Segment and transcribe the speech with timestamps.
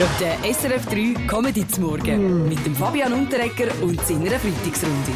[0.00, 5.10] Der SRF 3 Comedy zum Morgen mit dem Fabian Unterrecker und seiner Freitagsrunde.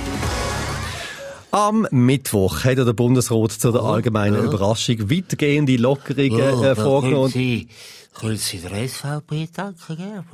[1.53, 7.31] Am Mittwoch hat der Bundesrat zu der allgemeinen Überraschung weitergehende Lockerungen äh, vorgenommen.
[7.31, 7.69] Sie,
[8.13, 10.25] können Sie der SVP danken geben?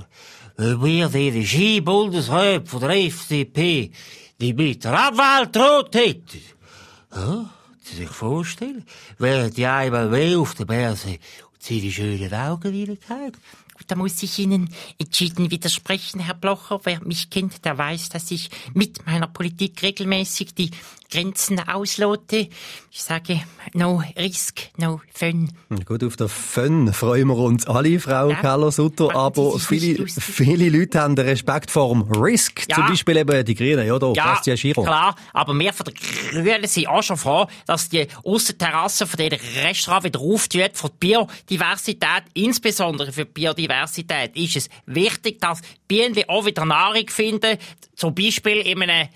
[0.56, 3.90] Weil wir die Regie-Bundesräte von der FDP
[4.40, 6.40] die mit der Abwahl droht hätten.
[7.14, 7.50] Ja,
[7.82, 8.86] Sie sich vorstellen,
[9.18, 11.18] während die einmal mehr auf der Börse
[11.52, 13.36] und sie die schönen Augen wieder kriegen.
[13.86, 14.68] Da muss ich Ihnen
[14.98, 16.80] entschieden widersprechen, Herr Blocher.
[16.84, 20.70] Wer mich kennt, der weiß, dass ich mit meiner Politik regelmäßig die
[21.10, 22.48] Grenzen auslote.
[22.90, 23.40] Ich sage,
[23.72, 25.50] no risk, no fun.
[25.86, 28.34] Gut, auf der Fun freuen wir uns alle, Frau Ja.
[28.40, 30.22] Keller-Sutter, aber viele, lustig.
[30.22, 32.66] viele Leute haben den Respekt vor dem Risk.
[32.68, 32.76] Ja.
[32.76, 34.82] Zum Beispiel eben die Grünen, ja, da, Ja, Christian Giro.
[34.82, 39.38] klar, aber wir von der Grünen sind auch schon froh, dass die Aussenterrasse von den
[39.64, 43.67] Restaurant wieder auftut für die Biodiversität, insbesondere für die Biodiversität,
[44.34, 47.58] ist es wichtig, dass Bienen auch wieder Nahrung finden,
[47.94, 49.08] zum Beispiel in einem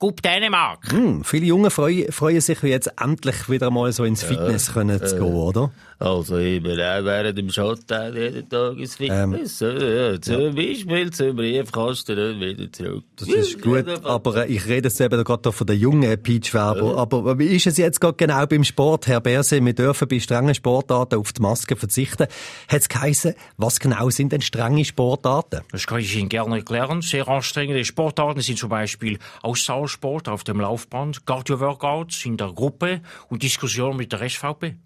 [0.00, 0.92] Gut Dänemark.
[0.92, 5.16] Hm, viele Junge freuen, freuen sich jetzt endlich wieder mal so ins Fitness können zu
[5.16, 5.72] gehen, oder?
[5.98, 9.58] Also eben auch während dem Shutdown jeden Tag ins Fitness.
[9.58, 13.04] ja, zum Beispiel zum Briefkasten und wieder zurück.
[13.16, 16.96] Das ist gut, aber äh, ich rede jetzt eben gerade von den jungen Peach-Werber.
[16.96, 19.64] Aber wie ist es jetzt gerade genau beim Sport, Herr Berse?
[19.64, 22.28] Wir dürfen bei strengen Sportarten auf die Maske verzichten.
[22.68, 25.62] Hat es geheissen, was genau sind denn strenge Sportarten?
[25.72, 27.02] Das kann ich Ihnen gerne erklären.
[27.02, 29.18] Sehr anstrengende Sportarten sind zum Beispiel
[29.88, 33.00] Ausdauersport auf dem Laufband, Cardio-Workouts in der Gruppe
[33.30, 34.76] und Diskussion mit der SVP.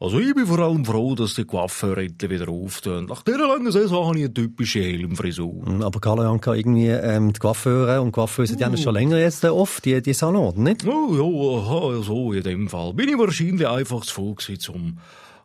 [0.00, 3.06] Also ich bin vor allem froh, dass die Coiffeure endlich wieder auftun.
[3.06, 5.64] Nach dieser langen Saison habe ich eine typische Helmfrisur.
[5.64, 9.44] Hm, Aber Carlo Janka, irgendwie, ähm, die Coiffeure und Coiffeuse, die haben schon länger jetzt
[9.44, 10.84] äh, oft, die, die Salon, nicht?
[10.84, 12.92] Oh ja, aha, so in dem Fall.
[12.92, 14.98] Bin ich wahrscheinlich einfach zu voll gewesen zum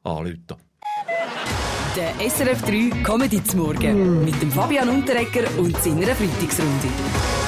[0.03, 0.41] Anrufen.
[1.95, 7.38] Der SRF 3 Comedy zum Morgen mit dem Fabian Unterrecker und seiner Freitagsrunde.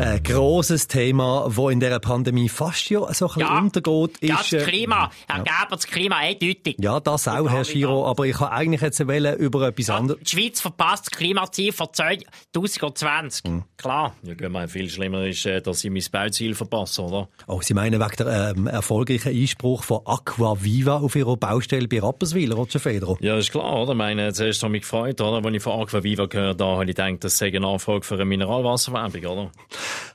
[0.00, 4.40] Ein grosses Thema, wo in dieser Pandemie fast ja so ein bisschen Ja, untergeht, Ja,
[4.40, 4.50] ist...
[4.54, 5.10] das äh, Klima.
[5.28, 6.76] Herr Geber, das Klima eindeutig.
[6.80, 10.20] Ja, das auch, Herr Giro, aber ich wollte eigentlich jetzt über etwas Ja, anderes...
[10.22, 13.62] die Schweiz verpasst das Klimaziel von 2020.
[13.76, 14.14] Klar.
[14.22, 17.28] Ja, gut, mein, viel schlimmer ist, äh, dass ich mein Bauziel verpasse, oder?
[17.46, 22.00] Oh, Sie meinen wegen der ähm, erfolgreichen Einspruch von Aqua Viva auf Ihrer Baustelle bei
[22.00, 23.16] Rapperswil, Roger Federer?
[23.20, 23.92] Ja, ist klar, oder?
[23.92, 25.44] Ich meine, zuerst habe ich mich gefreut, oder?
[25.46, 28.24] Als ich von Aquaviva gehört habe, habe ich gedacht, das sei eine Anfrage für eine
[28.24, 29.50] Mineralwasserwerbung, oder?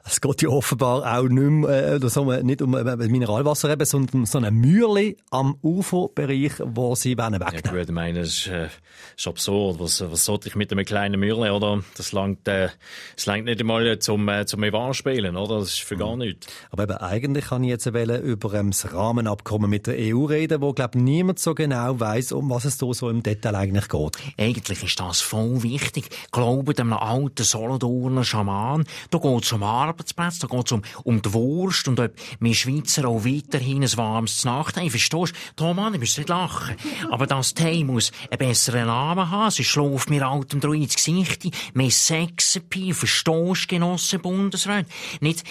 [0.07, 3.85] Es geht ja offenbar auch nicht, mehr, äh, so, äh, nicht um äh, Mineralwasser, eben,
[3.85, 8.19] sondern um so eine Mürli am Uferbereich, wo Sie wollen Ja, wegnehmen gut, ich meine,
[8.19, 8.67] das ist, äh,
[9.17, 9.79] ist absurd.
[9.79, 11.81] Was, was sollte ich mit einem kleinen Mürle, oder?
[11.97, 12.69] Das langt, äh,
[13.15, 14.63] das langt nicht einmal zum, äh, zum
[14.93, 15.59] spielen, oder?
[15.59, 16.47] Das ist für gar nichts.
[16.71, 20.61] Aber eben, eigentlich kann ich jetzt wollen über ähm, das Rahmenabkommen mit der EU reden,
[20.61, 24.17] wo, glaube niemand so genau weiß, um was es da so im Detail eigentlich geht.
[24.37, 26.09] Eigentlich ist das voll wichtig.
[26.31, 31.87] Glaubt einem alten Solothurner Schaman, da geht's um Arbeitsplatz, da geht's um, um die Wurst
[31.87, 34.89] und ob wir Schweizer auch weiterhin ein warmes Nacht haben.
[34.89, 35.55] Verstehst du?
[35.55, 36.75] Thomas, ich muss nicht lachen.
[37.11, 41.43] Aber das Tee muss einen besseren Namen haben, sonst schläft mir altem Druid ins Gesicht.
[41.73, 44.85] Wir Sexappeal, verstehst du, Genossen Bundesrat?
[45.19, 45.43] Nicht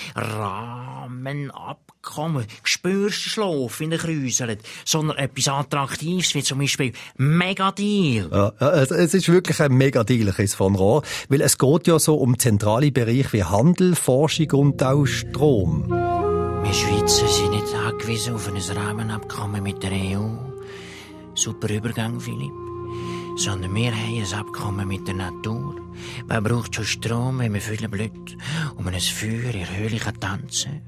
[2.05, 8.53] Rahmenabkommen, spürst du Schlaf in den Kräuseln, sondern etwas Attraktives, wie zum Beispiel Megadeal.
[8.61, 12.17] Ja, es, ist wirklich ein mega Deal, Chris von Rohr, weil es geht ja so
[12.17, 15.89] um zentrale Bereiche wie Handel, Forschung und auch Strom.
[15.89, 20.29] Wir Schweizer sind nicht angewiesen auf ein Rahmenabkommen mit der EU.
[21.35, 22.64] Super Übergang, Philipp.
[23.37, 25.77] Sondern wir haben ein Abkommen mit der Natur.
[26.27, 28.37] Wer braucht schon Strom, wenn man viele blüht,
[28.77, 30.83] um ein Feuer in der Höhle kann tanzen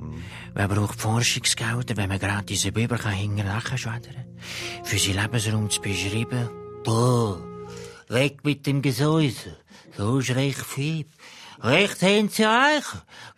[0.54, 4.24] Wer braucht Forschungsgelder, wenn man gratis einen Biber kann hinten nachschwadern
[4.84, 6.48] Für seinen Lebensraum zu beschreiben.
[6.84, 7.45] Boah,
[8.08, 9.56] weg mit dem Gesäuse.
[9.96, 11.06] So ist recht viel.
[11.62, 12.84] Recht haben sie eigentlich.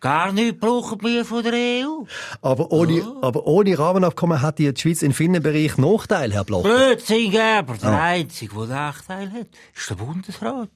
[0.00, 2.04] Gar nichts brauchen wir von der EU.
[2.42, 6.62] Aber ohne, aber ohne Rahmenabkommen hat die Schweiz in vielen Bereichen Nachteile, Herr Bloch.
[6.62, 10.70] Blödsinn, aber der Einzige, der Nachteil hat, ist der Bundesrat.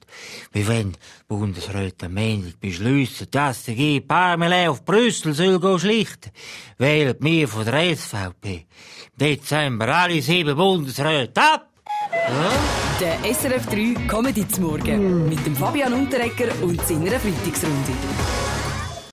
[0.51, 3.99] Wie wenn der Bundesrat am Ende beschliessen, dass der G.
[3.99, 6.31] Parmelin auf Brüssel soll gehen schlichten,
[6.77, 8.65] wählen wir von der SVP
[9.13, 11.69] im Dezember alle sieben Bundesräte ab.
[12.99, 17.93] Der SRF 3 Comedy zum Morgen mit dem Fabian Unterrecker und seiner Freitagsrunde.